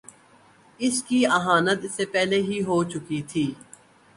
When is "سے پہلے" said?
1.91-2.41